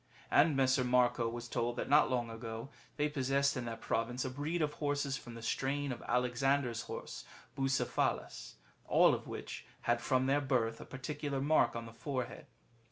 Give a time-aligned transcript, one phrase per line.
[0.31, 4.31] And Messer Marco was told that not long ago they possessed in that province a
[4.31, 7.23] breed of horses from the strain of Alexander's horse
[7.55, 8.55] Bucephalus,
[8.87, 12.47] all of which had from their birth a particular mark on the forehead.